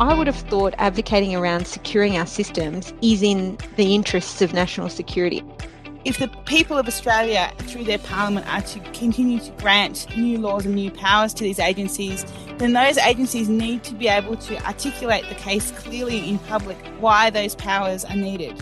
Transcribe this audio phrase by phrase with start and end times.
[0.00, 4.88] I would have thought advocating around securing our systems is in the interests of national
[4.88, 5.44] security.
[6.06, 10.64] If the people of Australia, through their parliament, are to continue to grant new laws
[10.64, 12.24] and new powers to these agencies,
[12.56, 17.28] then those agencies need to be able to articulate the case clearly in public why
[17.28, 18.58] those powers are needed.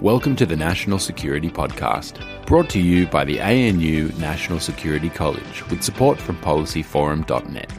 [0.00, 5.64] Welcome to the National Security Podcast, brought to you by the ANU National Security College
[5.68, 7.70] with support from policyforum.net.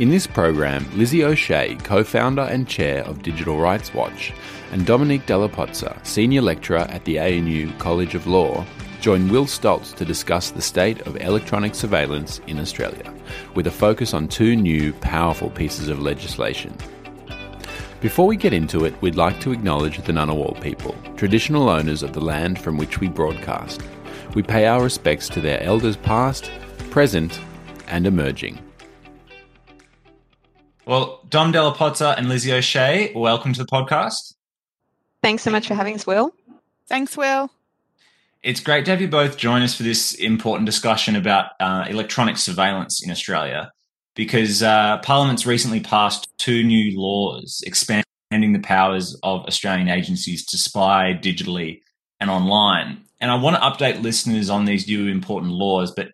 [0.00, 4.32] In this program, Lizzie O'Shea, co founder and chair of Digital Rights Watch,
[4.72, 8.64] and Dominique Dalla-Pozza, senior lecturer at the ANU College of Law,
[9.02, 13.12] join Will Stoltz to discuss the state of electronic surveillance in Australia,
[13.54, 16.74] with a focus on two new powerful pieces of legislation.
[18.00, 22.14] Before we get into it, we'd like to acknowledge the Ngunnawal people, traditional owners of
[22.14, 23.82] the land from which we broadcast.
[24.32, 26.50] We pay our respects to their elders past,
[26.88, 27.38] present,
[27.86, 28.60] and emerging.
[30.90, 34.34] Well, Dom Dalla-Pozza and Lizzie O'Shea, welcome to the podcast.
[35.22, 36.34] Thanks so much for having us, Will.
[36.88, 37.48] Thanks, Will.
[38.42, 42.38] It's great to have you both join us for this important discussion about uh, electronic
[42.38, 43.70] surveillance in Australia
[44.16, 50.58] because uh, Parliament's recently passed two new laws expanding the powers of Australian agencies to
[50.58, 51.82] spy digitally
[52.18, 53.00] and online.
[53.20, 56.08] And I want to update listeners on these new important laws, but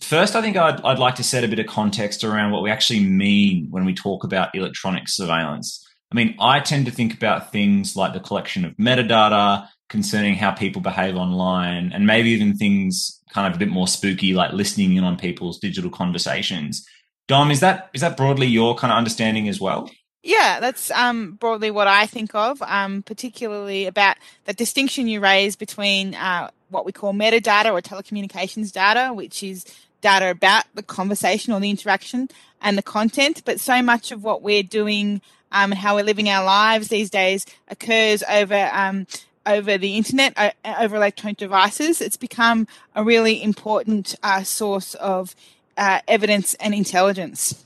[0.00, 2.70] First, I think I'd, I'd like to set a bit of context around what we
[2.70, 5.84] actually mean when we talk about electronic surveillance.
[6.10, 10.52] I mean, I tend to think about things like the collection of metadata concerning how
[10.52, 14.96] people behave online, and maybe even things kind of a bit more spooky, like listening
[14.96, 16.86] in on people's digital conversations.
[17.26, 19.90] Dom, is that is that broadly your kind of understanding as well?
[20.22, 25.56] Yeah, that's um, broadly what I think of, um, particularly about the distinction you raise
[25.56, 29.64] between uh, what we call metadata or telecommunications data, which is
[30.00, 32.28] data about the conversation or the interaction
[32.60, 35.20] and the content, but so much of what we're doing
[35.52, 39.06] um, and how we're living our lives these days occurs over um,
[39.46, 42.00] over the internet, uh, over electronic devices.
[42.00, 45.34] It's become a really important uh, source of
[45.76, 47.64] uh, evidence and intelligence.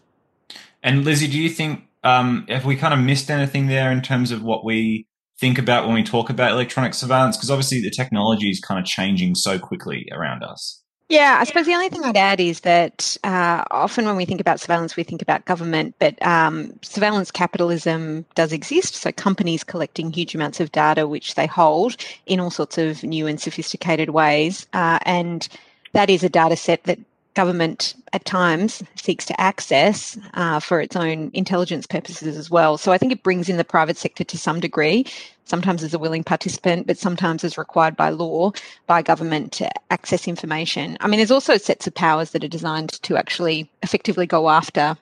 [0.83, 4.31] And Lizzie, do you think um, have we kind of missed anything there in terms
[4.31, 5.07] of what we
[5.41, 7.37] think about when we talk about electronic surveillance?
[7.37, 10.82] Because obviously the technology is kind of changing so quickly around us.
[11.13, 14.41] Yeah, I suppose the only thing I'd add is that uh, often when we think
[14.41, 18.95] about surveillance, we think about government, but um, surveillance capitalism does exist.
[18.95, 23.27] So companies collecting huge amounts of data, which they hold in all sorts of new
[23.27, 24.67] and sophisticated ways.
[24.73, 25.47] Uh, and
[25.93, 26.99] that is a data set that
[27.35, 32.77] government at times seeks to access uh, for its own intelligence purposes as well.
[32.77, 35.07] So I think it brings in the private sector to some degree,
[35.45, 38.53] sometimes as a willing participant, but sometimes as required by law
[38.87, 40.97] by government to access information.
[41.01, 44.97] I mean, there's also sets of powers that are designed to actually effectively go after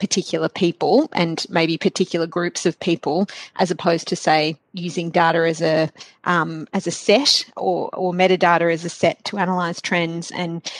[0.00, 5.62] particular people and maybe particular groups of people as opposed to say using data as
[5.62, 5.88] a
[6.24, 10.70] um, as a set or, or metadata as a set to analyze trends and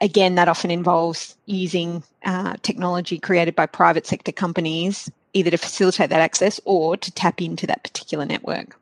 [0.00, 6.10] again, that often involves using uh, technology created by private sector companies either to facilitate
[6.10, 8.76] that access or to tap into that particular network.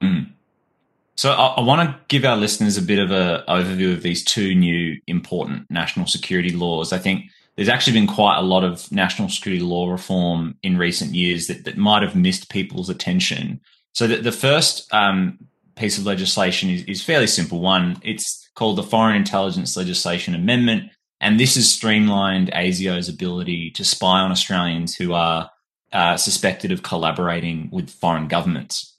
[0.00, 0.30] Mm.
[1.16, 4.24] So I, I want to give our listeners a bit of an overview of these
[4.24, 6.92] two new important national security laws.
[6.92, 11.14] I think there's actually been quite a lot of national security law reform in recent
[11.14, 13.60] years that, that might have missed people's attention.
[13.92, 15.38] So the, the first um,
[15.74, 17.60] piece of legislation is, is fairly simple.
[17.60, 20.90] One, it's called the Foreign Intelligence Legislation Amendment.
[21.20, 25.50] And this has streamlined ASIO's ability to spy on Australians who are
[25.92, 28.94] uh, suspected of collaborating with foreign governments.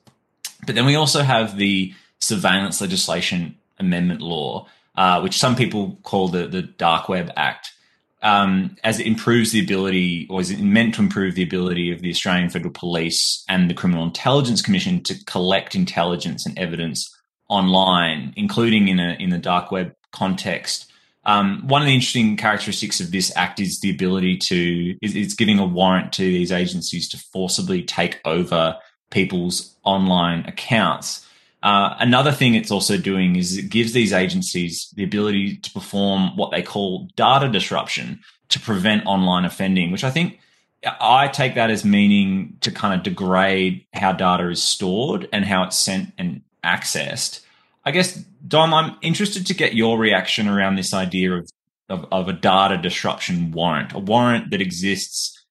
[0.66, 6.28] But then we also have the Surveillance Legislation Amendment Law, uh, which some people call
[6.28, 7.74] the, the Dark Web Act,
[8.22, 12.12] um, as it improves the ability, or is meant to improve the ability of the
[12.12, 17.16] Australian Federal Police and the Criminal Intelligence Commission to collect intelligence and evidence
[17.52, 20.92] online, including in a in the dark web context,
[21.24, 25.60] Um, one of the interesting characteristics of this act is the ability to is giving
[25.60, 28.78] a warrant to these agencies to forcibly take over
[29.12, 31.28] people's online accounts.
[31.62, 36.36] Uh, another thing it's also doing is it gives these agencies the ability to perform
[36.36, 38.20] what they call data disruption
[38.50, 40.40] to prevent online offending, which I think
[40.84, 45.64] I take that as meaning to kind of degrade how data is stored and how
[45.66, 47.42] it's sent and accessed.
[47.84, 48.16] I guess,
[48.48, 51.50] Dom, I'm interested to get your reaction around this idea of,
[51.90, 55.44] of, of a data disruption warrant, a warrant that exists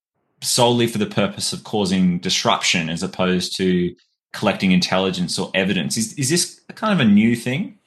[0.42, 3.94] solely for the purpose of causing disruption as opposed to
[4.32, 5.96] collecting intelligence or evidence.
[5.96, 7.78] Is, is this kind of a new thing?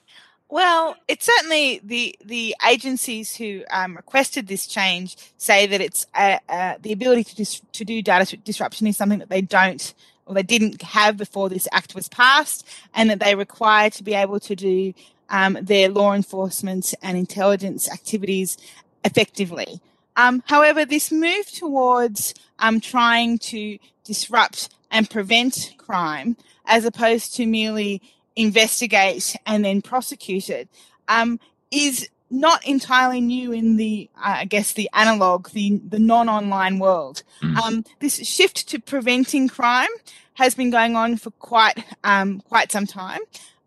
[0.49, 6.37] Well, it's certainly the the agencies who um, requested this change say that it's uh,
[6.47, 10.35] uh, the ability to dis- to do data disruption is something that they don't or
[10.35, 14.39] they didn't have before this act was passed, and that they require to be able
[14.39, 14.93] to do
[15.29, 18.57] um, their law enforcement and intelligence activities
[19.03, 19.81] effectively.
[20.15, 27.45] Um, however, this move towards um, trying to disrupt and prevent crime, as opposed to
[27.45, 28.01] merely
[28.35, 30.69] investigate and then prosecute it,
[31.07, 31.39] um,
[31.71, 37.21] is not entirely new in the, uh, I guess, the analog, the, the non-online world.
[37.43, 37.57] Mm.
[37.57, 39.89] Um, this shift to preventing crime
[40.33, 43.21] has been going on for quite, um, quite some time.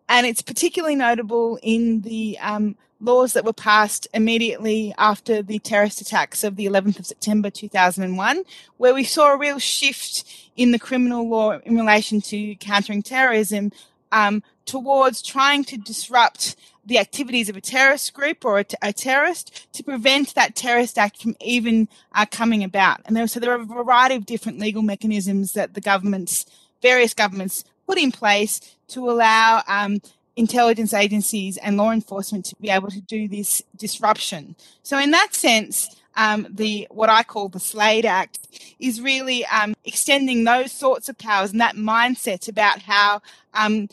[0.09, 6.01] And it's particularly notable in the, um, laws that were passed immediately after the terrorist
[6.01, 8.43] attacks of the 11th of September 2001,
[8.79, 10.25] where we saw a real shift
[10.57, 13.71] in the criminal law in relation to countering terrorism
[14.13, 18.93] um, towards trying to disrupt the activities of a terrorist group or a, t- a
[18.93, 23.01] terrorist to prevent that terrorist act from even uh, coming about.
[23.05, 26.47] And there, so there are a variety of different legal mechanisms that the governments,
[26.81, 30.01] various governments, put in place to allow um,
[30.37, 34.55] intelligence agencies and law enforcement to be able to do this disruption.
[34.83, 38.39] So in that sense, um, the what I call the SLAID Act
[38.79, 43.21] is really um, extending those sorts of powers and that mindset about how
[43.53, 43.89] um,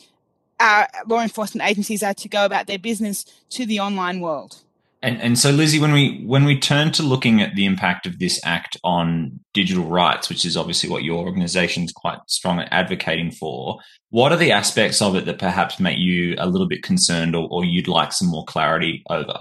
[0.60, 4.62] our law enforcement agencies are to go about their business to the online world.
[5.02, 8.18] And, and so, Lizzie, when we when we turn to looking at the impact of
[8.18, 12.68] this act on digital rights, which is obviously what your organisation is quite strong at
[12.70, 16.82] advocating for, what are the aspects of it that perhaps make you a little bit
[16.82, 19.40] concerned, or, or you'd like some more clarity over?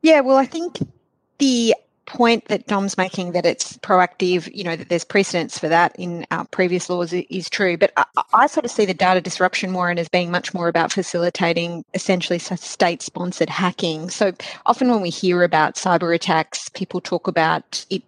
[0.00, 0.78] Yeah, well, I think
[1.36, 1.74] the
[2.06, 6.26] point that Dom's making that it's proactive, you know, that there's precedence for that in
[6.30, 7.76] our previous laws is true.
[7.76, 10.92] But I, I sort of see the data disruption warrant as being much more about
[10.92, 14.10] facilitating essentially state sponsored hacking.
[14.10, 14.32] So
[14.64, 18.02] often when we hear about cyber attacks, people talk about it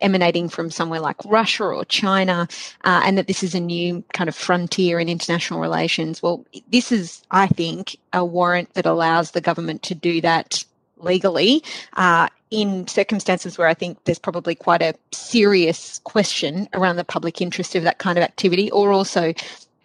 [0.00, 2.48] emanating from somewhere like Russia or China,
[2.84, 6.22] uh, and that this is a new kind of frontier in international relations.
[6.22, 10.64] Well, this is, I think, a warrant that allows the government to do that
[10.98, 11.62] legally
[11.94, 17.40] uh, in circumstances where I think there's probably quite a serious question around the public
[17.40, 19.34] interest of that kind of activity, or also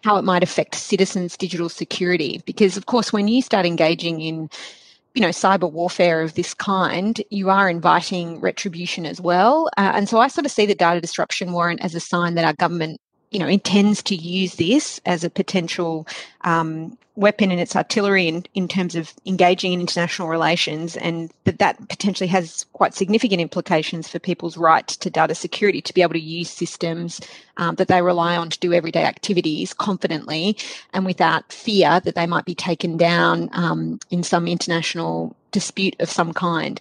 [0.04, 2.42] how it might affect citizens' digital security.
[2.46, 4.50] Because, of course, when you start engaging in
[5.16, 9.68] you know, cyber warfare of this kind, you are inviting retribution as well.
[9.76, 12.46] Uh, and so I sort of see the data disruption warrant as a sign that
[12.46, 16.08] our government you know, intends to use this as a potential
[16.42, 21.60] um, weapon in its artillery in, in terms of engaging in international relations, and that
[21.60, 26.14] that potentially has quite significant implications for people's right to data security to be able
[26.14, 27.20] to use systems
[27.58, 30.58] um, that they rely on to do everyday activities confidently
[30.94, 36.10] and without fear that they might be taken down um, in some international dispute of
[36.10, 36.80] some kind.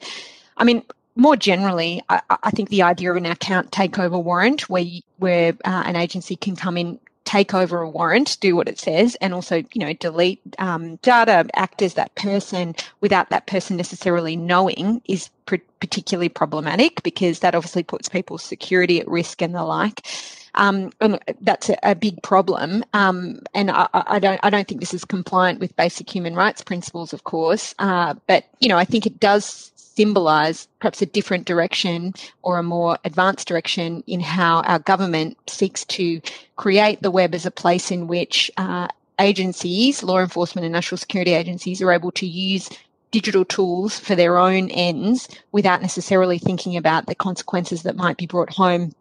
[0.57, 0.83] I mean,
[1.19, 5.53] more generally, I, I, think the idea of an account takeover warrant, where you, where
[5.65, 9.35] uh, an agency can come in, take over a warrant, do what it says, and
[9.35, 15.03] also you know delete um, data, act as that person without that person necessarily knowing,
[15.09, 20.07] is pr- particularly problematic because that obviously puts people's security at risk and the like.
[20.55, 22.85] Um, and that's a, a, big problem.
[22.93, 26.65] Um, and I, I, don't, I don't think this is compliant with basic human rights
[26.65, 27.77] principles, of course.
[27.79, 32.63] Uh, but you know, I think it does symbolize perhaps a different direction or a
[32.63, 36.21] more advanced direction in how our government seeks to
[36.55, 38.87] create the web as a place in which uh,
[39.19, 42.71] agencies, law enforcement and national security agencies, are able to use
[43.11, 48.27] digital tools for their own ends without necessarily thinking about the consequences that might be
[48.27, 48.93] brought home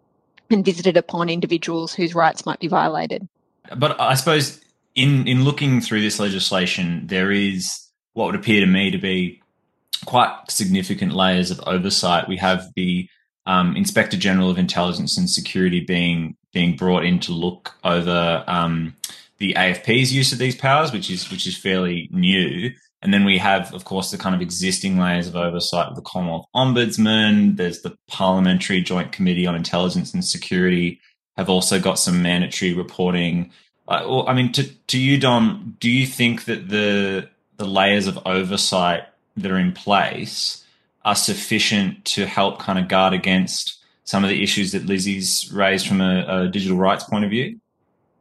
[0.49, 3.27] and visited upon individuals whose rights might be violated.
[3.77, 4.59] But I suppose
[4.95, 9.43] in in looking through this legislation, there is what would appear to me to be
[10.05, 12.27] quite significant layers of oversight.
[12.27, 13.09] We have the
[13.45, 18.95] um, Inspector General of Intelligence and Security being being brought in to look over um,
[19.37, 22.71] the AFP's use of these powers, which is which is fairly new.
[23.01, 26.01] And then we have, of course, the kind of existing layers of oversight of the
[26.01, 27.55] Commonwealth Ombudsman.
[27.55, 30.99] There's the Parliamentary Joint Committee on Intelligence and Security,
[31.37, 33.51] have also got some mandatory reporting.
[33.87, 38.19] Uh, I mean, to, to you, Dom, do you think that the the layers of
[38.25, 39.03] oversight
[39.37, 40.63] that are in place
[41.05, 45.87] are sufficient to help kind of guard against some of the issues that Lizzie's raised
[45.87, 47.59] from a, a digital rights point of view?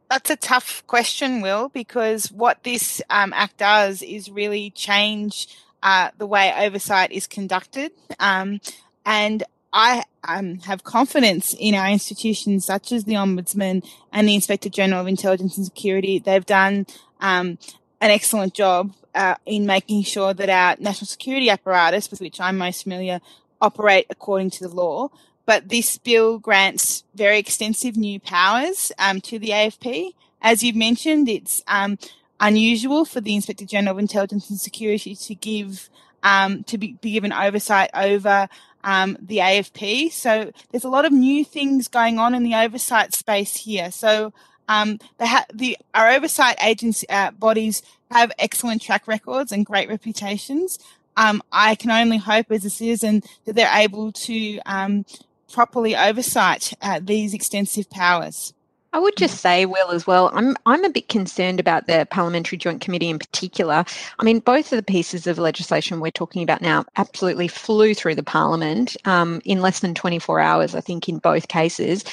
[0.09, 5.47] That's a tough question, Will, because what this um, act does is really change
[5.83, 7.91] uh, the way oversight is conducted.
[8.19, 8.61] Um,
[9.05, 9.43] and
[9.73, 15.01] I um, have confidence in our institutions such as the Ombudsman and the Inspector General
[15.01, 16.19] of Intelligence and Security.
[16.19, 16.85] They've done
[17.19, 17.57] um,
[17.99, 22.57] an excellent job uh, in making sure that our national security apparatus, with which I'm
[22.57, 23.19] most familiar,
[23.59, 25.09] operate according to the law.
[25.45, 30.11] But this bill grants very extensive new powers um, to the AFP.
[30.41, 31.97] As you've mentioned, it's um,
[32.39, 35.89] unusual for the Inspector General of Intelligence and Security to give
[36.21, 38.49] um, to be, be, given oversight over
[38.83, 40.11] um, the AFP.
[40.11, 43.91] So there's a lot of new things going on in the oversight space here.
[43.91, 44.33] So
[44.67, 50.79] um, ha- the our oversight agency uh, bodies have excellent track records and great reputations.
[51.15, 55.05] Um, I can only hope as a citizen that they're able to um,
[55.51, 58.53] properly oversight uh, these extensive powers.
[58.93, 62.57] I would just say, Will, as well, I'm I'm a bit concerned about the Parliamentary
[62.57, 63.83] Joint Committee in particular.
[64.17, 68.15] I mean, both of the pieces of legislation we're talking about now absolutely flew through
[68.15, 72.05] the Parliament um, in less than 24 hours, I think, in both cases.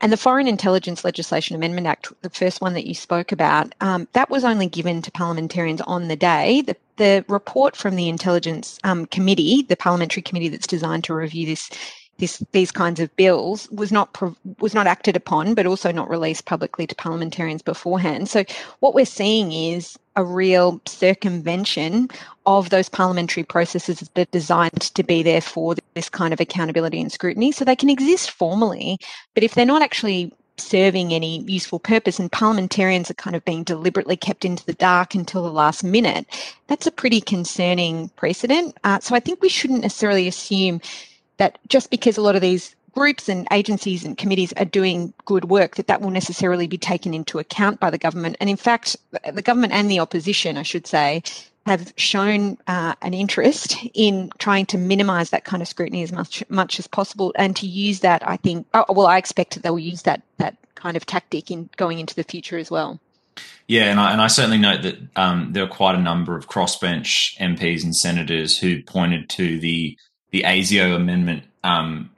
[0.00, 4.06] And the Foreign Intelligence Legislation Amendment Act, the first one that you spoke about, um,
[4.12, 6.60] that was only given to parliamentarians on the day.
[6.60, 11.46] The, the report from the Intelligence um, Committee, the parliamentary committee that's designed to review
[11.46, 11.70] this
[12.18, 14.16] this, these kinds of bills was not
[14.58, 18.28] was not acted upon, but also not released publicly to parliamentarians beforehand.
[18.28, 18.44] So
[18.80, 22.08] what we're seeing is a real circumvention
[22.46, 27.00] of those parliamentary processes that are designed to be there for this kind of accountability
[27.00, 27.52] and scrutiny.
[27.52, 28.98] So they can exist formally,
[29.34, 33.62] but if they're not actually serving any useful purpose and parliamentarians are kind of being
[33.62, 36.26] deliberately kept into the dark until the last minute,
[36.66, 38.74] that's a pretty concerning precedent.
[38.84, 40.80] Uh, so I think we shouldn't necessarily assume
[41.38, 45.46] that just because a lot of these groups and agencies and committees are doing good
[45.46, 48.36] work, that that will necessarily be taken into account by the government.
[48.40, 48.96] And in fact,
[49.32, 51.22] the government and the opposition, I should say,
[51.66, 56.42] have shown uh, an interest in trying to minimise that kind of scrutiny as much
[56.48, 58.66] much as possible, and to use that, I think.
[58.72, 62.14] Oh, well, I expect that they'll use that that kind of tactic in going into
[62.14, 63.00] the future as well.
[63.66, 66.48] Yeah, and I, and I certainly note that um, there are quite a number of
[66.48, 69.98] crossbench MPs and senators who pointed to the
[70.36, 72.10] the ASIO amendment um,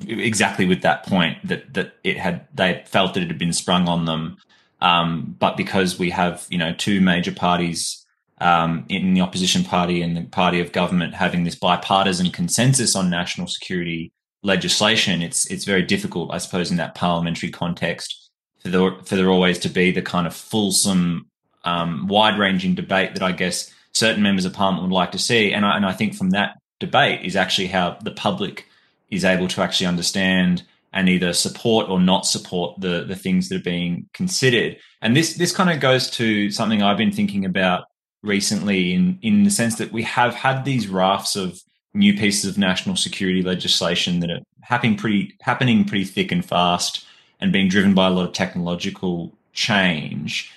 [0.00, 3.88] exactly with that point that that it had they felt that it had been sprung
[3.88, 4.38] on them,
[4.80, 8.04] um, but because we have you know two major parties
[8.40, 13.10] um, in the opposition party and the party of government having this bipartisan consensus on
[13.10, 18.30] national security legislation, it's it's very difficult, I suppose, in that parliamentary context
[18.60, 21.26] for there for there always to be the kind of fulsome,
[21.64, 25.52] um, wide ranging debate that I guess certain members of parliament would like to see,
[25.52, 26.56] and I, and I think from that
[26.86, 28.66] debate is actually how the public
[29.10, 30.62] is able to actually understand
[30.92, 34.76] and either support or not support the the things that are being considered.
[35.00, 37.84] And this this kind of goes to something I've been thinking about
[38.22, 41.60] recently in in the sense that we have had these rafts of
[41.94, 47.06] new pieces of national security legislation that are happening pretty happening pretty thick and fast
[47.40, 50.52] and being driven by a lot of technological change.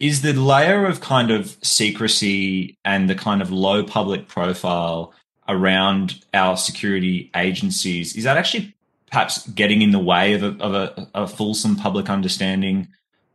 [0.00, 5.14] Is the layer of kind of secrecy and the kind of low public profile
[5.48, 8.74] around our security agencies, is that actually
[9.10, 12.88] perhaps getting in the way of a, of a, a fulsome public understanding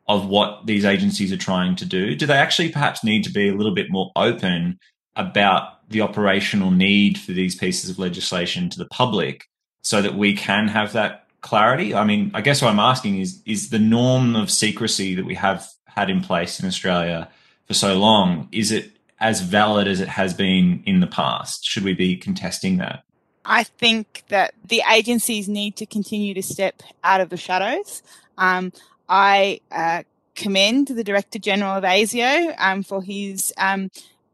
[0.08, 2.16] of what these agencies are trying to do?
[2.16, 4.80] Do they actually perhaps need to be a little bit more open
[5.16, 9.46] about the operational need for these pieces of legislation to the public
[9.82, 11.94] so that we can have that clarity?
[11.94, 15.36] I mean, I guess what I'm asking is is the norm of secrecy that we
[15.36, 17.30] have had in place in Australia
[17.68, 21.66] for so long, is it as valid as it has been in the past?
[21.66, 23.04] Should we be contesting that?
[23.46, 28.04] I think that the agencies need to continue to step out of the shadows.
[28.38, 28.72] Um,
[29.08, 30.04] I uh,
[30.36, 33.90] commend the Director General of ASIO um, for his um,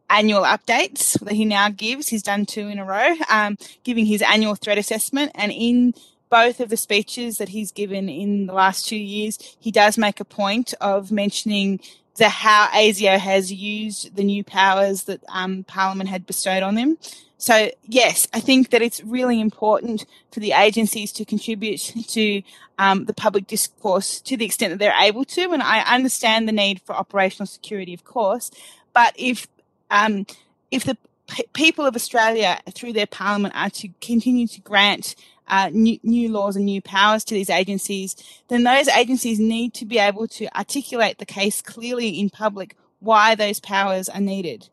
[0.10, 2.10] annual updates that he now gives.
[2.10, 5.32] He's done two in a row, um, giving his annual threat assessment.
[5.36, 5.94] And in
[6.30, 10.20] both of the speeches that he's given in the last two years, he does make
[10.20, 11.80] a point of mentioning
[12.17, 16.98] the how ASIO has used the new powers that um, Parliament had bestowed on them.
[17.38, 22.41] So yes, I think that it's really important for the agencies to contribute to
[22.79, 25.51] um, the public discourse to the extent that they're able to.
[25.51, 28.51] And I understand the need for operational security, of course,
[28.93, 29.48] but if
[29.91, 30.25] um,
[30.72, 35.15] if the p- people of Australia, through their parliament, are to continue to grant
[35.48, 38.16] uh, new, new laws and new powers to these agencies,
[38.48, 43.36] then those agencies need to be able to articulate the case clearly in public why
[43.36, 44.68] those powers are needed.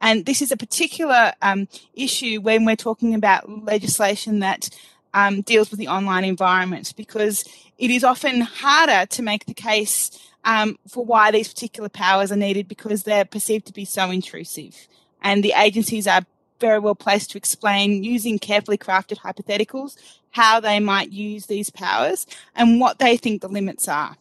[0.00, 4.68] And this is a particular um, issue when we're talking about legislation that
[5.14, 7.44] um, deals with the online environment because
[7.78, 10.10] it is often harder to make the case
[10.44, 14.86] um, for why these particular powers are needed because they're perceived to be so intrusive.
[15.22, 16.22] And the agencies are
[16.60, 19.96] very well placed to explain using carefully crafted hypotheticals
[20.30, 24.16] how they might use these powers and what they think the limits are.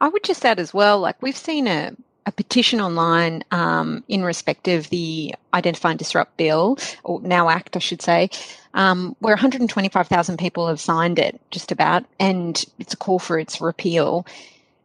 [0.00, 1.94] I would just add as well, like we've seen a,
[2.26, 7.76] a petition online um, in respect of the Identify and Disrupt Bill, or now Act,
[7.76, 8.30] I should say,
[8.74, 13.60] um, where 125,000 people have signed it, just about, and it's a call for its
[13.60, 14.26] repeal.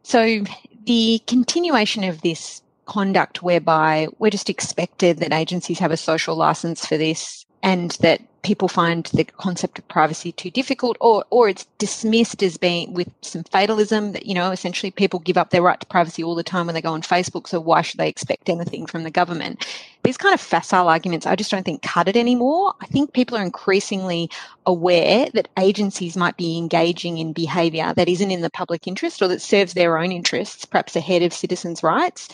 [0.02, 0.44] So
[0.84, 6.84] the continuation of this conduct whereby we're just expected that agencies have a social license
[6.84, 11.66] for this and that people find the concept of privacy too difficult or or it's
[11.76, 15.80] dismissed as being with some fatalism that you know essentially people give up their right
[15.80, 18.48] to privacy all the time when they go on Facebook so why should they expect
[18.48, 19.66] anything from the government?
[20.04, 22.72] These kind of facile arguments I just don't think cut it anymore.
[22.80, 24.30] I think people are increasingly
[24.64, 29.28] aware that agencies might be engaging in behavior that isn't in the public interest or
[29.28, 32.28] that serves their own interests perhaps ahead of citizens rights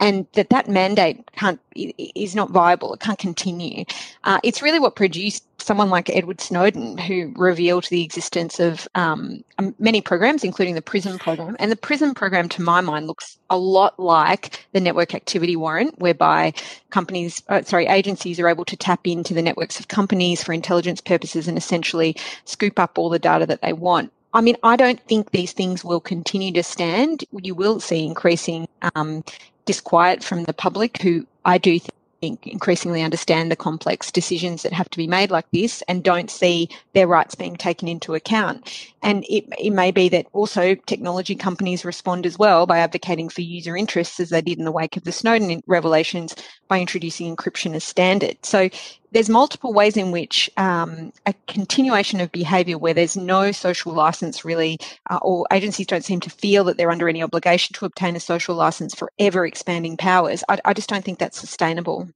[0.00, 2.94] and that that mandate can't is not viable.
[2.94, 3.84] It can't continue.
[4.24, 9.44] Uh, it's really what produced someone like Edward Snowden, who revealed the existence of um,
[9.78, 11.56] many programs, including the PRISM program.
[11.58, 15.98] And the PRISM program, to my mind, looks a lot like the Network Activity Warrant,
[15.98, 16.54] whereby
[16.90, 21.00] companies, uh, sorry, agencies are able to tap into the networks of companies for intelligence
[21.00, 24.12] purposes and essentially scoop up all the data that they want.
[24.34, 27.24] I mean, I don't think these things will continue to stand.
[27.32, 29.24] You will see increasing um,
[29.64, 31.78] disquiet from the public who I do
[32.20, 36.30] think increasingly understand the complex decisions that have to be made like this and don't
[36.30, 38.86] see their rights being taken into account.
[39.02, 43.42] And it, it may be that also technology companies respond as well by advocating for
[43.42, 46.34] user interests as they did in the wake of the Snowden revelations
[46.66, 48.36] by introducing encryption as standard.
[48.44, 48.68] So
[49.12, 54.44] there's multiple ways in which um, a continuation of behaviour where there's no social license
[54.44, 54.78] really,
[55.10, 58.20] uh, or agencies don't seem to feel that they're under any obligation to obtain a
[58.20, 60.44] social license for ever expanding powers.
[60.48, 62.08] I, I just don't think that's sustainable.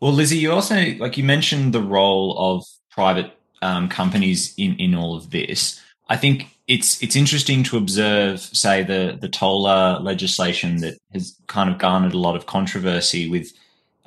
[0.00, 4.94] Well, Lizzie, you also like you mentioned the role of private um, companies in in
[4.94, 5.80] all of this.
[6.08, 11.70] I think it's it's interesting to observe, say, the the TOLA legislation that has kind
[11.70, 13.52] of garnered a lot of controversy with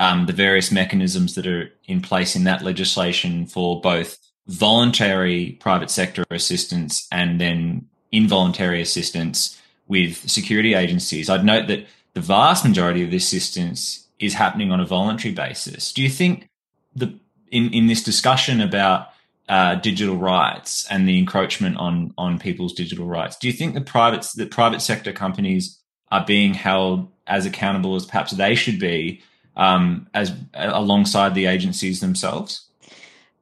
[0.04, 5.90] um, the various mechanisms that are in place in that legislation for both voluntary private
[5.90, 11.30] sector assistance and then involuntary assistance with security agencies.
[11.30, 11.86] I'd note that
[12.16, 15.94] the vast majority of this assistance is happening on a voluntary basis.
[15.94, 16.50] Do you think
[16.94, 17.18] the
[17.50, 19.08] in, in this discussion about
[19.48, 23.82] uh, digital rights and the encroachment on on people's digital rights, do you think the
[23.82, 25.80] private the private sector companies
[26.12, 29.22] are being held as accountable as perhaps they should be
[29.56, 32.66] um, as alongside the agencies themselves?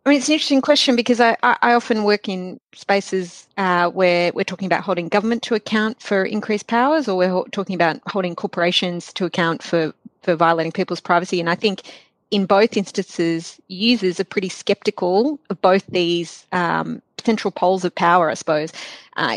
[0.03, 4.31] I mean, it's an interesting question because I, I often work in spaces uh, where
[4.33, 8.33] we're talking about holding government to account for increased powers, or we're talking about holding
[8.33, 9.93] corporations to account for,
[10.23, 11.39] for violating people's privacy.
[11.39, 11.83] And I think
[12.31, 18.31] in both instances, users are pretty skeptical of both these um, potential poles of power,
[18.31, 18.71] I suppose.
[19.17, 19.35] Uh,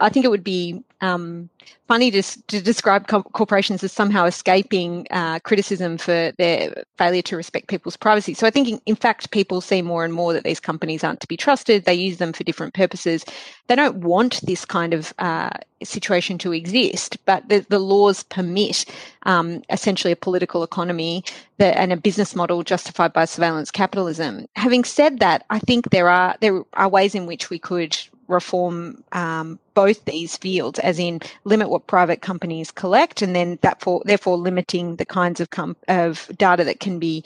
[0.00, 1.50] I think it would be um,
[1.88, 7.36] funny to, to describe co- corporations as somehow escaping uh, criticism for their failure to
[7.36, 8.34] respect people's privacy.
[8.34, 11.20] So I think, in, in, fact, people see more and more that these companies aren't
[11.20, 11.84] to be trusted.
[11.84, 13.24] They use them for different purposes.
[13.66, 15.50] They don't want this kind of uh,
[15.82, 18.84] situation to exist, but the, the laws permit
[19.24, 21.24] um, essentially a political economy
[21.58, 24.46] that, and a business model justified by surveillance capitalism.
[24.54, 29.02] Having said that, I think there are there are ways in which we could reform
[29.12, 34.02] um, both these fields, as in limit what private companies collect, and then that for
[34.04, 37.24] therefore limiting the kinds of com- of data that can be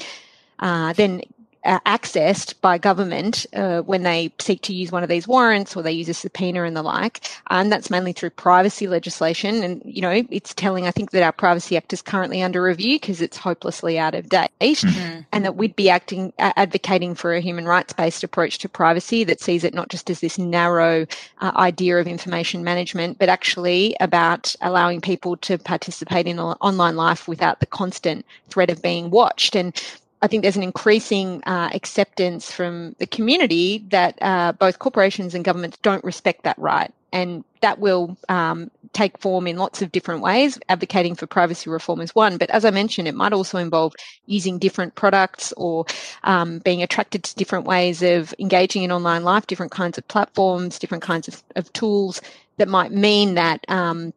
[0.60, 1.22] uh, then
[1.64, 5.82] uh, accessed by government uh, when they seek to use one of these warrants or
[5.82, 7.20] they use a subpoena and the like.
[7.50, 9.62] And that's mainly through privacy legislation.
[9.62, 12.98] And, you know, it's telling, I think, that our Privacy Act is currently under review
[12.98, 15.20] because it's hopelessly out of date mm-hmm.
[15.32, 19.40] and that we'd be acting, advocating for a human rights based approach to privacy that
[19.40, 21.06] sees it not just as this narrow
[21.40, 27.28] uh, idea of information management, but actually about allowing people to participate in online life
[27.28, 29.54] without the constant threat of being watched.
[29.54, 29.74] And
[30.22, 35.44] I think there's an increasing uh, acceptance from the community that uh, both corporations and
[35.44, 36.92] governments don't respect that right.
[37.12, 40.58] and that will um, take form in lots of different ways.
[40.68, 43.94] Advocating for privacy reform is one, but as I mentioned, it might also involve
[44.26, 45.86] using different products or
[46.24, 50.78] um, being attracted to different ways of engaging in online life, different kinds of platforms,
[50.78, 52.20] different kinds of, of tools
[52.58, 54.12] that might mean that um,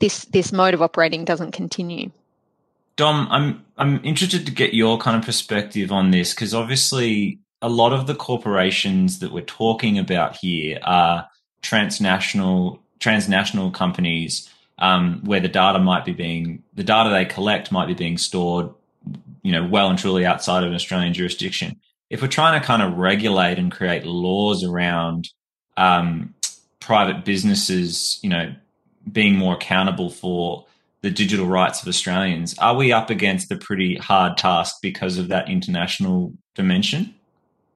[0.00, 2.10] this this mode of operating doesn't continue.
[2.96, 7.68] Dom, I'm I'm interested to get your kind of perspective on this because obviously a
[7.68, 11.28] lot of the corporations that we're talking about here are
[11.62, 17.86] transnational transnational companies um, where the data might be being the data they collect might
[17.86, 18.70] be being stored,
[19.42, 21.80] you know, well and truly outside of an Australian jurisdiction.
[22.10, 25.30] If we're trying to kind of regulate and create laws around
[25.76, 26.34] um,
[26.78, 28.54] private businesses, you know,
[29.10, 30.66] being more accountable for
[31.04, 35.28] the digital rights of Australians, are we up against a pretty hard task because of
[35.28, 37.14] that international dimension?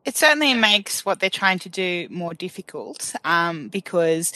[0.07, 4.33] It certainly makes what they're trying to do more difficult um, because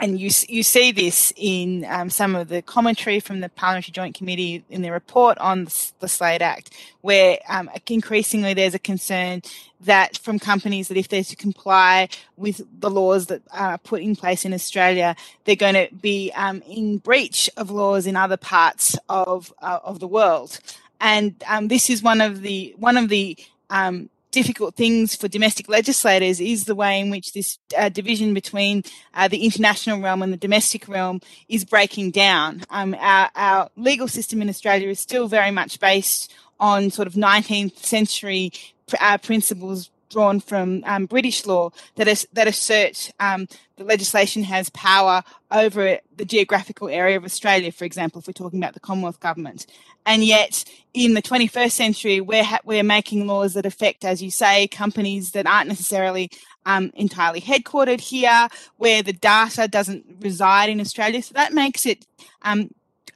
[0.00, 4.14] and you you see this in um, some of the commentary from the Parliamentary Joint
[4.14, 9.42] Committee in their report on the, SLAID Act, where um, increasingly there's a concern
[9.80, 14.16] that from companies that if they're to comply with the laws that are put in
[14.16, 18.96] place in Australia, they're going to be um, in breach of laws in other parts
[19.08, 20.60] of uh, of the world,
[21.00, 23.36] and um, this is one of the one of the
[23.70, 28.82] um, difficult things for domestic legislators is the way in which this uh, division between
[29.14, 32.62] uh, the international realm and the domestic realm is breaking down.
[32.70, 37.14] Um, our, our, legal system in Australia is still very much based on sort of
[37.14, 38.52] 19th century
[39.00, 44.70] uh, principles drawn from um, British law that, is, that assert um, the legislation has
[44.70, 49.20] power over the geographical area of Australia, for example, if we're talking about the Commonwealth
[49.20, 49.66] Government.
[50.04, 54.30] And yet, in the 21st century, we're, ha- we're making laws that affect, as you
[54.30, 56.30] say, companies that aren't necessarily
[56.66, 61.22] um, entirely headquartered here, where the data doesn't reside in Australia.
[61.22, 62.06] So that makes it
[62.42, 62.70] um,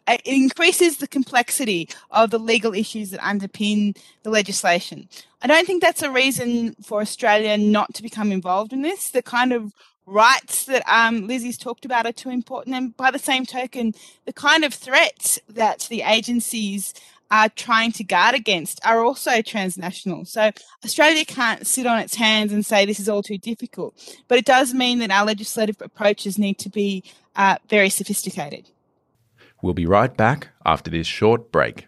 [0.09, 5.09] it increases the complexity of the legal issues that underpin the legislation.
[5.43, 9.11] I don't think that's a reason for Australia not to become involved in this.
[9.11, 9.73] The kind of
[10.07, 12.77] rights that um, Lizzie's talked about are too important.
[12.77, 16.95] And by the same token, the kind of threats that the agencies
[17.31, 20.25] are trying to guard against are also transnational.
[20.27, 20.51] So
[20.85, 23.95] Australia can't sit on its hands and say this is all too difficult.
[24.29, 27.03] But it does mean that our legislative approaches need to be
[27.35, 28.69] uh, very sophisticated.
[29.63, 31.87] We'll be right back after this short break.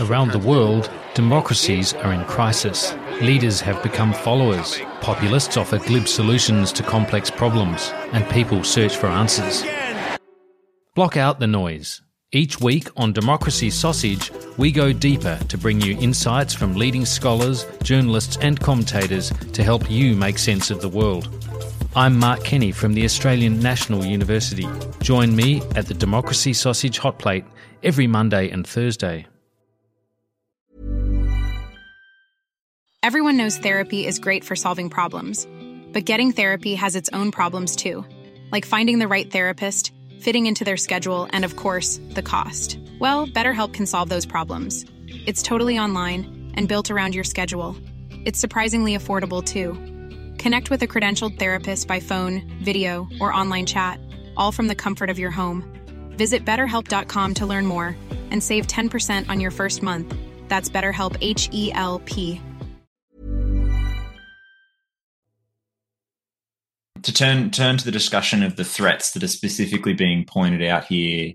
[0.00, 2.94] Around the world, democracies are in crisis.
[3.22, 4.78] Leaders have become followers.
[5.00, 9.64] Populists offer glib solutions to complex problems, and people search for answers.
[10.94, 12.02] Block out the noise.
[12.32, 17.64] Each week on Democracy Sausage, we go deeper to bring you insights from leading scholars,
[17.82, 21.28] journalists, and commentators to help you make sense of the world.
[21.96, 24.66] I'm Mark Kenny from the Australian National University.
[25.00, 27.46] Join me at the Democracy Sausage Hot Plate
[27.82, 29.26] every Monday and Thursday.
[33.02, 35.48] Everyone knows therapy is great for solving problems,
[35.92, 38.04] but getting therapy has its own problems too,
[38.52, 42.78] like finding the right therapist, fitting into their schedule, and of course, the cost.
[43.00, 44.84] Well, BetterHelp can solve those problems.
[45.06, 47.76] It's totally online and built around your schedule.
[48.26, 49.97] It's surprisingly affordable too.
[50.38, 54.00] Connect with a credentialed therapist by phone, video, or online chat,
[54.36, 55.64] all from the comfort of your home.
[56.12, 57.96] Visit betterhelp.com to learn more
[58.30, 60.14] and save 10% on your first month.
[60.48, 62.40] That's BetterHelp H E L P.
[67.02, 70.84] To turn turn to the discussion of the threats that are specifically being pointed out
[70.86, 71.34] here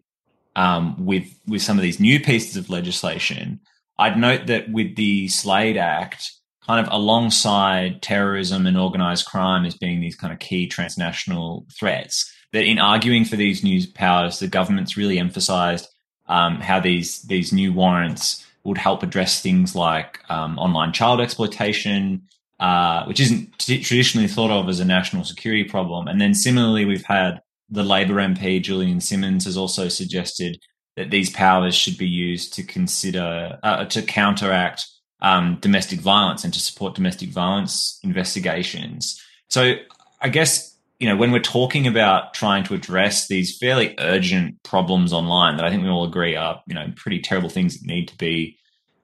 [0.56, 3.60] um, with with some of these new pieces of legislation,
[3.98, 6.32] I'd note that with the SLAID Act,
[6.66, 12.32] kind of alongside terrorism and organized crime as being these kind of key transnational threats.
[12.54, 15.88] That in arguing for these new powers, the government's really emphasized
[16.28, 22.22] um, how these these new warrants would help address things like um, online child exploitation,
[22.60, 26.08] uh, which isn't t- traditionally thought of as a national security problem.
[26.08, 30.60] And then similarly, we've had the Labor MP Julian Simmons has also suggested
[30.96, 34.86] that these powers should be used to consider uh, to counteract
[35.24, 39.20] um, domestic violence and to support domestic violence investigations.
[39.48, 39.76] So
[40.22, 45.14] I guess, you know, when we're talking about trying to address these fairly urgent problems
[45.14, 48.10] online that I think we all agree are, you know, pretty terrible things that need
[48.10, 48.58] to be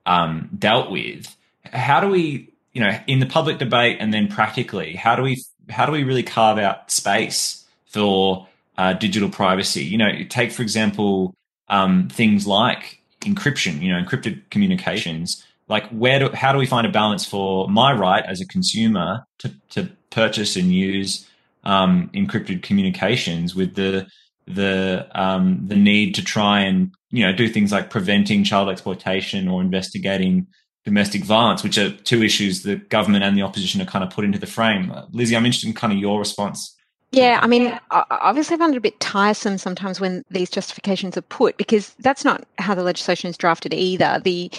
[0.06, 4.94] um, dealt with, how do we, you know, in the public debate and then practically,
[4.94, 9.84] how do we, how do we really carve out space for uh, digital privacy?
[9.84, 11.34] You know, take, for example,
[11.68, 16.86] um, things like encryption, you know, encrypted communications like where do how do we find
[16.86, 21.26] a balance for my right as a consumer to, to purchase and use
[21.64, 24.06] um, encrypted communications with the
[24.46, 29.48] the um, the need to try and you know do things like preventing child exploitation
[29.48, 30.46] or investigating
[30.84, 34.24] domestic violence, which are two issues the government and the opposition are kind of put
[34.24, 34.92] into the frame.
[35.12, 36.74] Lizzie, I'm interested in kind of your response.
[37.12, 41.22] Yeah, I mean, obviously, I find it a bit tiresome sometimes when these justifications are
[41.22, 44.20] put because that's not how the legislation is drafted either.
[44.22, 44.50] The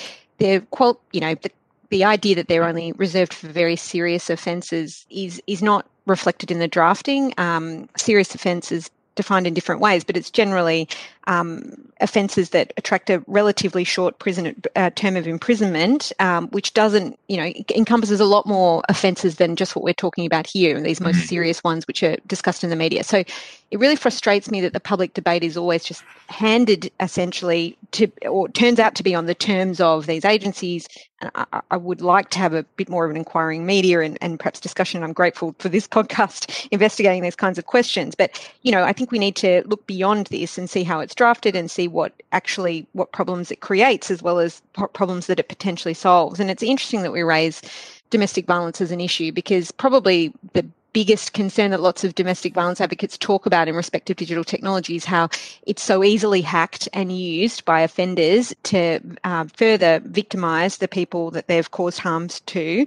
[0.42, 1.52] they're qual, you know, the,
[1.90, 6.60] the idea that they're only reserved for very serious offences is is not reflected in
[6.60, 7.34] the drafting.
[7.38, 10.88] Um, serious offences defined in different ways, but it's generally
[11.28, 17.18] um, offences that attract a relatively short prison uh, term of imprisonment, um, which doesn't,
[17.28, 20.86] you know, encompasses a lot more offences than just what we're talking about here, and
[20.86, 21.26] these most mm-hmm.
[21.26, 23.04] serious ones which are discussed in the media.
[23.04, 23.24] So
[23.72, 28.50] it really frustrates me that the public debate is always just handed essentially to, or
[28.50, 30.88] turns out to be on the terms of these agencies.
[31.22, 34.18] And I, I would like to have a bit more of an inquiring media and,
[34.22, 35.04] and perhaps discussion.
[35.04, 38.14] I'm grateful for this podcast investigating these kinds of questions.
[38.14, 41.11] But, you know, I think we need to look beyond this and see how it's
[41.16, 44.62] drafted and see what actually what problems it creates as well as
[44.94, 46.40] problems that it potentially solves.
[46.40, 47.62] And it's interesting that we raise
[48.10, 52.82] domestic violence as an issue because probably the biggest concern that lots of domestic violence
[52.82, 55.30] advocates talk about in respect of digital technology is how
[55.64, 61.48] it's so easily hacked and used by offenders to uh, further victimize the people that
[61.48, 62.86] they've caused harms to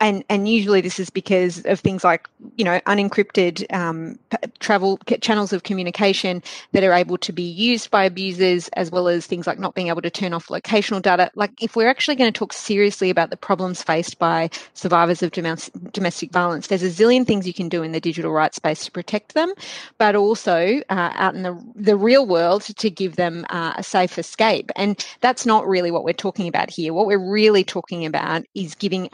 [0.00, 4.18] and and usually this is because of things like you know unencrypted um,
[4.60, 9.26] travel channels of communication that are able to be used by abusers as well as
[9.26, 11.30] things like not being able to turn off locational data.
[11.34, 15.32] Like if we're actually going to talk seriously about the problems faced by survivors of
[15.32, 18.90] domestic violence there's a zillion things you can do in the digital rights space to
[18.92, 19.52] protect them
[19.98, 24.18] but also uh, out in the the real world to give them uh, a safe
[24.18, 24.70] escape.
[24.76, 26.92] And that's not really what we're talking about here.
[26.92, 29.08] What we're really talking about is giving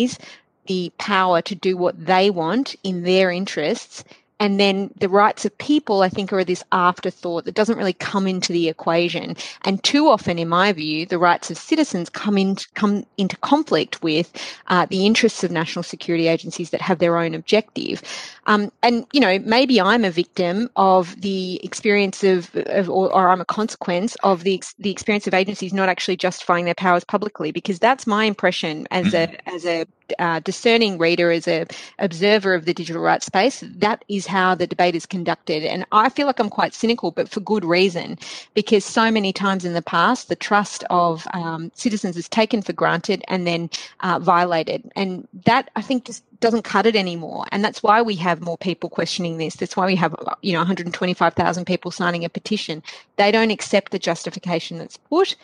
[0.00, 0.18] agencies
[0.66, 4.04] the power to do what they want in their interests
[4.40, 8.26] and then the rights of people, I think, are this afterthought that doesn't really come
[8.26, 9.36] into the equation.
[9.66, 14.02] And too often, in my view, the rights of citizens come, in, come into conflict
[14.02, 14.32] with
[14.68, 18.02] uh, the interests of national security agencies that have their own objective.
[18.46, 23.28] Um, and, you know, maybe I'm a victim of the experience of, of or, or,
[23.28, 27.52] I'm a consequence of the, the experience of agencies not actually justifying their powers publicly,
[27.52, 29.84] because that's my impression as a, as a
[30.18, 31.66] uh, discerning reader, as a
[31.98, 35.64] observer of the digital rights space, that is how the debate is conducted.
[35.64, 38.18] And I feel like I'm quite cynical, but for good reason,
[38.54, 42.72] because so many times in the past, the trust of um, citizens is taken for
[42.72, 43.70] granted and then
[44.00, 44.90] uh, violated.
[44.96, 47.46] And that I think just doesn't cut it anymore.
[47.52, 49.56] And that's why we have more people questioning this.
[49.56, 52.82] That's why we have, you know, 125,000 people signing a petition.
[53.16, 55.36] They don't accept the justification that's put.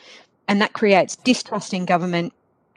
[0.49, 2.33] And that creates distrust in government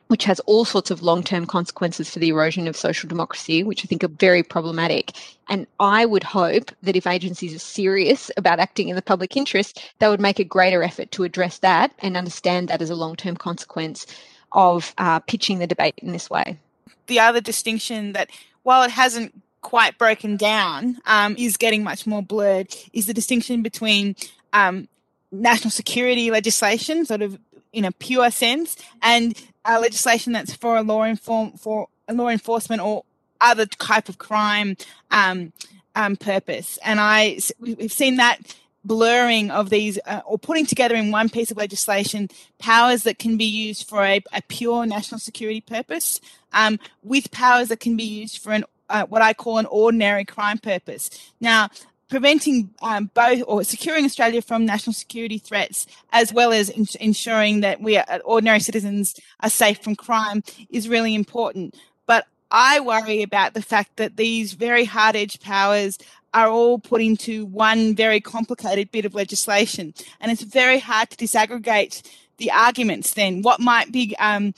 [0.10, 3.86] which has all sorts of long term consequences for the erosion of social democracy, which
[3.86, 5.12] I think are very problematic.
[5.48, 9.82] And I would hope that if agencies are serious about acting in the public interest,
[10.00, 13.16] they would make a greater effort to address that and understand that as a long
[13.16, 14.08] term consequence
[14.52, 16.58] of uh, pitching the debate in this way.
[17.06, 18.32] The other distinction that,
[18.64, 23.62] while it hasn't quite broken down, um, is getting much more blurred is the distinction
[23.62, 24.16] between
[24.54, 24.88] um,
[25.32, 27.38] national security legislation, sort of
[27.74, 32.82] in a pure sense, and uh, legislation that's for a law inform for law enforcement
[32.82, 33.04] or
[33.42, 34.76] other type of crime
[35.12, 35.54] um,
[35.96, 36.80] um, purpose.
[36.84, 38.40] And I we've seen that
[38.84, 42.30] blurring of these uh, or putting together in one piece of legislation
[42.60, 46.20] powers that can be used for a, a pure national security purpose
[46.54, 50.26] um, with powers that can be used for an uh, what I call an ordinary
[50.26, 51.10] crime purpose.
[51.40, 51.70] Now,
[52.10, 57.62] preventing um, both or securing Australia from national security threats, as well as in- ensuring
[57.62, 61.76] that we are, ordinary citizens are safe from crime, is really important.
[62.06, 65.98] But I worry about the fact that these very hard edged powers
[66.34, 69.94] are all put into one very complicated bit of legislation.
[70.20, 72.04] And it's very hard to disaggregate
[72.38, 73.42] the arguments then.
[73.42, 74.54] What might be um,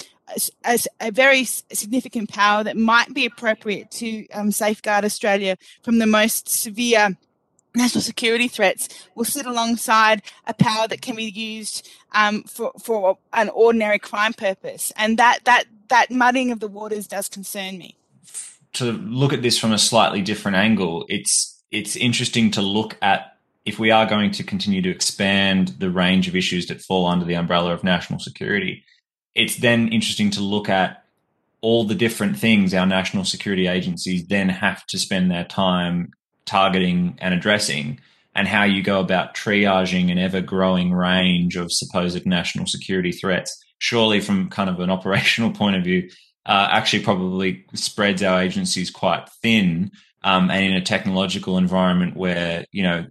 [0.66, 6.06] a, a, very significant power that might be appropriate to um, safeguard Australia from the
[6.06, 7.18] most severe
[7.76, 13.18] national security threats will sit alongside a power that can be used um, for for
[13.34, 17.96] an ordinary crime purpose, and that that that muddying of the waters does concern me.
[18.74, 23.38] To look at this from a slightly different angle, it's it's interesting to look at
[23.66, 27.26] if we are going to continue to expand the range of issues that fall under
[27.26, 28.84] the umbrella of national security.
[29.36, 31.06] It's then interesting to look at
[31.62, 36.12] all the different things our national security agencies then have to spend their time
[36.46, 38.00] targeting and addressing
[38.36, 43.62] and how you go about triaging an ever growing range of supposed national security threats.
[43.80, 46.10] Surely, from kind of an operational point of view,
[46.46, 49.92] uh, actually probably spreads our agencies quite thin
[50.24, 53.06] um, and in a technological environment where you know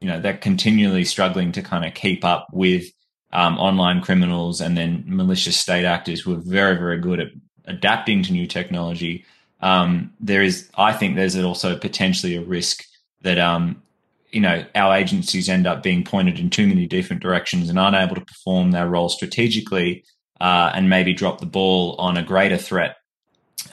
[0.00, 2.84] you know they're continually struggling to kind of keep up with
[3.32, 7.28] um, online criminals and then malicious state actors who are very very good at
[7.66, 9.24] adapting to new technology.
[9.62, 12.84] Um, there is, I think, there's also potentially a risk
[13.22, 13.82] that um,
[14.30, 17.96] you know our agencies end up being pointed in too many different directions and aren't
[17.96, 20.04] able to perform their role strategically
[20.40, 22.96] uh, and maybe drop the ball on a greater threat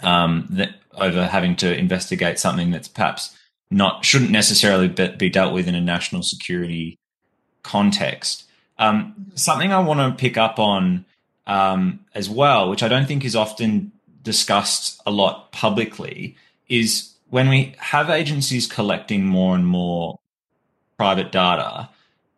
[0.01, 3.37] um, that over having to investigate something that's perhaps
[3.69, 6.97] not shouldn't necessarily be dealt with in a national security
[7.63, 8.45] context.
[8.79, 11.05] Um, something I want to pick up on
[11.45, 13.91] um, as well, which I don't think is often
[14.27, 16.35] discussed a lot publicly,
[16.67, 20.19] is when we have agencies collecting more and more
[20.97, 21.89] private data,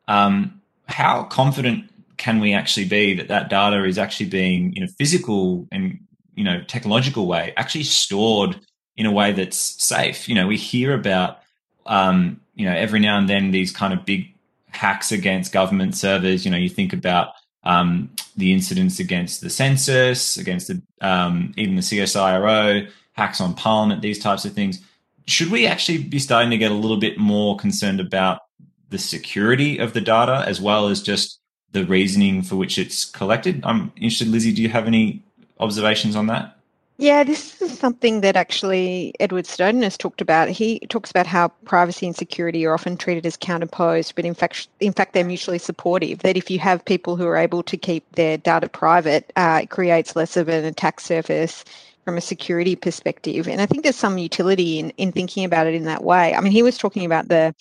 [0.08, 4.88] um, how confident can we actually be that that data is actually being, in a
[4.88, 5.99] physical and
[6.36, 8.60] you know technological way, actually stored
[8.95, 10.30] in a way that's safe?
[10.30, 11.39] You know, we hear about
[11.88, 14.32] um, you know every now and then these kind of big
[14.69, 16.45] hacks against government servers.
[16.45, 21.76] You know, you think about um, the incidents against the census, against the, um, even
[21.76, 24.82] the CSIRO, hacks on Parliament, these types of things.
[25.28, 28.41] Should we actually be starting to get a little bit more concerned about
[28.89, 31.39] the security of the data as well as just
[31.72, 33.62] the reasoning for which it's collected?
[33.63, 35.24] I'm interested, Lizzie, do you have any
[35.60, 36.59] observations on that?
[37.02, 40.50] Yeah, this is something that actually Edward Snowden has talked about.
[40.50, 44.68] He talks about how privacy and security are often treated as counterposed, but in fact,
[44.82, 46.20] in fact, they're mutually supportive.
[46.20, 49.70] That if you have people who are able to keep their data private, uh, it
[49.70, 51.64] creates less of an attack surface
[52.04, 53.48] from a security perspective.
[53.48, 56.36] And I think there's some utility in in thinking about it in that way.
[56.36, 57.56] I mean, he was talking about the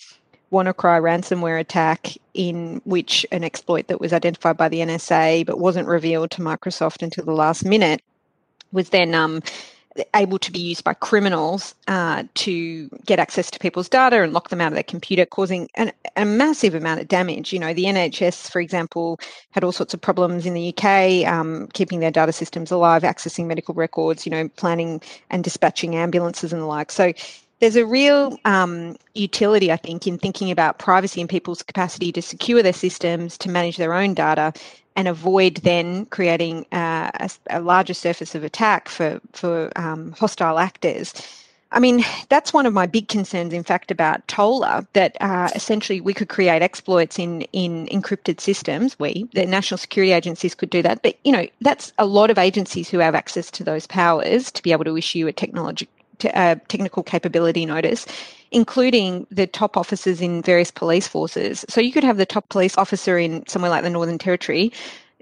[0.51, 5.87] WannaCry ransomware attack, in which an exploit that was identified by the NSA but wasn't
[5.87, 8.01] revealed to Microsoft until the last minute
[8.71, 9.41] was then um,
[10.15, 14.49] able to be used by criminals uh, to get access to people's data and lock
[14.49, 17.51] them out of their computer, causing an, a massive amount of damage.
[17.51, 19.19] You know, the NHS, for example,
[19.51, 23.47] had all sorts of problems in the UK, um, keeping their data systems alive, accessing
[23.47, 26.91] medical records, you know, planning and dispatching ambulances and the like.
[26.91, 27.13] So
[27.59, 32.21] there's a real um, utility, I think, in thinking about privacy and people's capacity to
[32.21, 34.53] secure their systems, to manage their own data,
[34.95, 40.59] and avoid then creating uh, a, a, larger surface of attack for for um, hostile
[40.59, 41.13] actors.
[41.71, 46.01] I mean, that's one of my big concerns, in fact, about TOLA, that uh, essentially
[46.01, 48.97] we could create exploits in, in encrypted systems.
[48.97, 51.03] We, the national security agencies could do that.
[51.03, 54.63] But, you know, that's a lot of agencies who have access to those powers to
[54.63, 55.87] be able to issue a technology,
[56.25, 58.05] uh, technical capability notice,
[58.51, 61.65] including the top officers in various police forces.
[61.69, 64.71] So you could have the top police officer in somewhere like the Northern Territory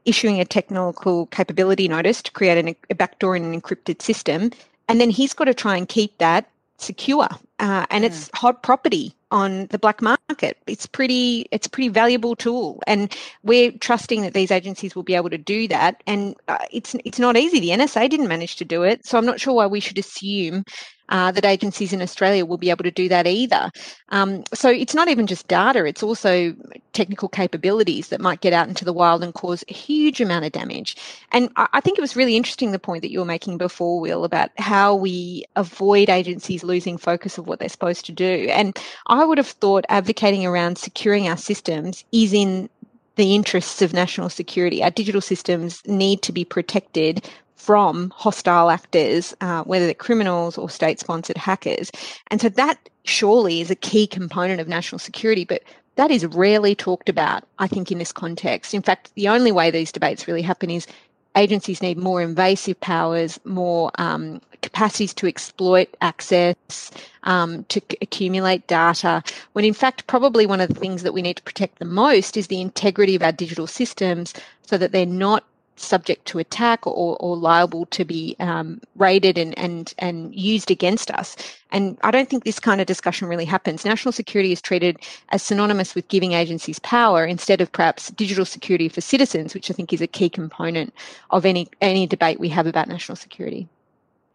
[0.06, 4.52] issuing a technical capability notice to create an, a backdoor in an encrypted system,
[4.88, 7.28] and then he's got to try and keep that secure,
[7.60, 8.08] uh, and mm.
[8.08, 10.58] it's hot property on the black market.
[10.68, 15.16] It's pretty it's a pretty valuable tool, and we're trusting that these agencies will be
[15.16, 16.02] able to do that.
[16.08, 17.60] And uh, it's it's not easy.
[17.60, 20.63] The NSA didn't manage to do it, so I'm not sure why we should assume
[21.10, 23.70] uh, that agencies in Australia will be able to do that either.
[24.10, 26.56] Um, so it's not even just data, it's also
[26.93, 30.52] technical capabilities that might get out into the wild and cause a huge amount of
[30.52, 30.96] damage.
[31.32, 34.00] And I, I think it was really interesting the point that you were making before,
[34.00, 38.48] Will, about how we avoid agencies losing focus of what they're supposed to do.
[38.52, 42.70] And I would have thought advocating around securing our systems is in
[43.15, 44.84] the interests of national security.
[44.84, 50.70] Our digital systems need to be protected from hostile actors, uh, whether they're criminals or
[50.70, 51.91] state sponsored hackers.
[52.32, 55.63] And so that surely is a key component of national security, but
[55.96, 58.74] that is rarely talked about, I think, in this context.
[58.74, 60.88] In fact, the only way these debates really happen is
[61.36, 66.91] agencies need more invasive powers, more um, capacities to exploit access,
[67.24, 71.22] um, to c- accumulate data, when in fact, probably one of the things that we
[71.22, 75.06] need to protect the most is the integrity of our digital systems so that they're
[75.06, 75.43] not
[75.80, 81.12] subject to attack or, or liable to be um, raided and, and, and used against
[81.12, 81.36] us.
[81.72, 83.86] And I don't think this kind of discussion really happens.
[83.86, 84.98] National security is treated
[85.30, 89.74] as synonymous with giving agencies power instead of perhaps digital security for citizens, which I
[89.74, 90.94] think is a key component
[91.30, 93.68] of any, any debate we have about national security.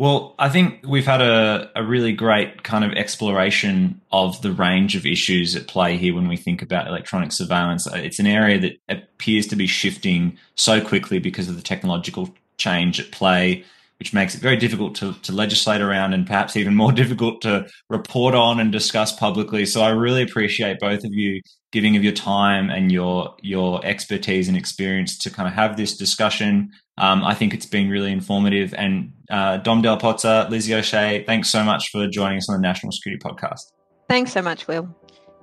[0.02, 4.96] Well, I think we've had a, a really great kind of exploration of the range
[4.96, 7.86] of issues at play here when we think about electronic surveillance.
[7.86, 12.34] Uh, it's an area that appears to be shifting so quickly because of the technological
[12.56, 13.64] change at play.
[14.02, 17.68] Which makes it very difficult to, to legislate around and perhaps even more difficult to
[17.88, 19.64] report on and discuss publicly.
[19.64, 21.40] So I really appreciate both of you
[21.70, 25.96] giving of your time and your your expertise and experience to kind of have this
[25.96, 26.72] discussion.
[26.98, 28.74] Um, I think it's been really informative.
[28.74, 32.90] And uh, Dom Dalla-Pozza, Lizzie O'Shea, thanks so much for joining us on the National
[32.90, 33.70] Security Podcast.
[34.08, 34.92] Thanks so much, Will.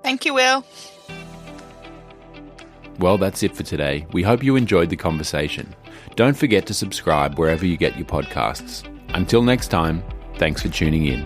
[0.03, 0.65] Thank you, Will.
[2.99, 4.05] Well, that's it for today.
[4.11, 5.73] We hope you enjoyed the conversation.
[6.19, 8.83] Don't forget to subscribe wherever you get your podcasts.
[9.13, 10.03] Until next time,
[10.35, 11.25] thanks for tuning in.